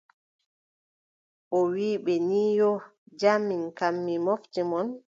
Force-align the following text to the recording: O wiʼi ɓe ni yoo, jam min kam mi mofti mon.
O 1.57 1.59
wiʼi 1.71 2.01
ɓe 2.05 2.13
ni 2.27 2.41
yoo, 2.57 2.77
jam 3.19 3.39
min 3.47 3.63
kam 3.77 3.95
mi 4.05 4.13
mofti 4.25 4.61
mon. 4.69 4.87